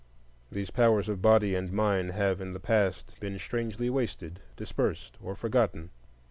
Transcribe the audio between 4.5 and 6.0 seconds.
dispersed, or forgotten.